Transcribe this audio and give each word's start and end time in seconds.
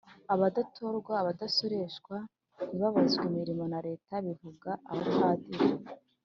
Abadatorwa: 0.33 1.13
abadasoreshwa, 1.21 2.15
ntibabazwe 2.69 3.23
imirimo 3.31 3.63
na 3.73 3.79
Leta; 3.87 4.13
bivuga 4.25 4.69
Abapadir. 4.91 5.59